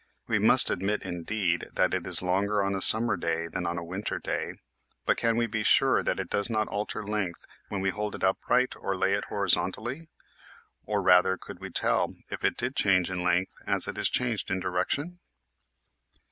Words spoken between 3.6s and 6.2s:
on a winter day, but can we be sure that